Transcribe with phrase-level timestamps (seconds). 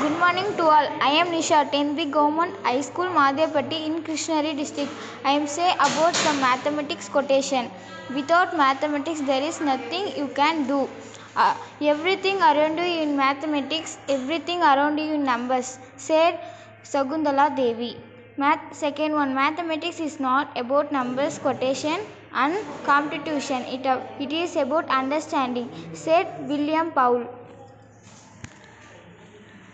[0.00, 0.86] Good morning to all.
[1.00, 4.90] I am Nisha, 10th Government High School, Madhyapatti in Krishnagiri district.
[5.24, 7.70] I am say about some mathematics quotation.
[8.14, 10.80] Without mathematics, there is nothing you can do.
[11.34, 16.38] Uh, everything around you in mathematics, everything around you in numbers, said
[16.84, 17.96] Shakuntala Devi.
[18.36, 21.98] Math, second one, mathematics is not about numbers, quotation,
[22.34, 22.54] and
[22.84, 23.62] computation.
[23.62, 27.26] It, uh, it is about understanding, said William Powell.